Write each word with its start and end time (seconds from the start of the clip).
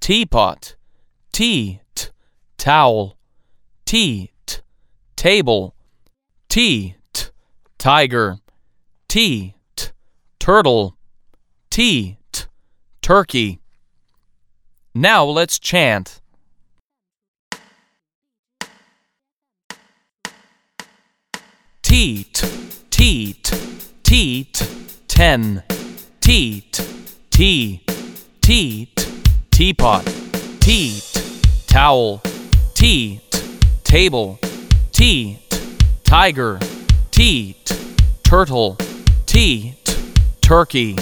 teapot 0.00 0.76
T 1.32 1.80
t 1.80 1.80
towel 2.58 3.16
T 3.86 4.30
t 4.44 4.58
table 5.16 5.74
T 6.48 6.96
t 7.12 7.24
tiger 7.78 8.38
T 9.08 9.54
t 9.76 9.88
turtle 10.38 10.96
T 11.70 12.18
t 12.32 12.44
turkey. 13.00 13.60
Now 14.94 15.24
let's 15.24 15.58
chant. 15.58 16.20
Teat, 21.82 22.44
teat, 22.90 23.50
teat, 24.02 24.68
ten, 25.08 25.62
teat, 26.20 26.86
tea, 27.30 27.82
teat, 28.42 29.08
teapot, 29.50 30.04
teat, 30.60 31.02
towel, 31.66 32.20
teat, 32.78 33.20
table, 33.82 34.38
teat, 34.92 35.40
tiger, 36.04 36.60
teat, 37.10 37.76
turtle, 38.22 38.76
teat, 39.26 39.74
turkey. 40.40 40.96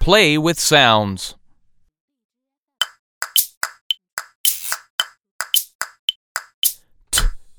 Play 0.00 0.36
with 0.36 0.58
sounds. 0.58 1.36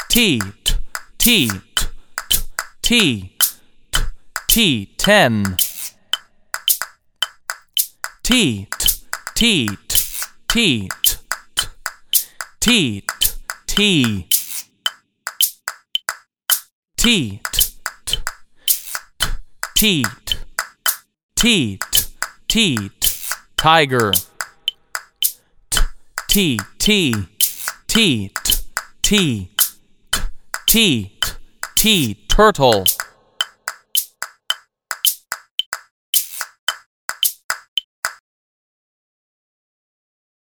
T 0.09 0.41
t 0.41 0.41
T 1.17 1.49
t 2.81 3.37
T 3.37 3.37
T 4.49 4.85
ten 4.97 5.57
T 8.23 8.67
T 9.35 9.69
T 10.47 10.89
T 12.61 13.03
T 13.67 13.67
T 13.67 14.27
T 16.97 17.41
T 19.75 20.05
T 21.35 21.79
T 22.47 22.89
tiger. 23.57 24.11
T 26.29 26.59
T 26.79 27.13
T 27.87 28.31
T 29.01 29.51
T 30.65 31.19
T 31.75 32.25
turtle 32.29 32.85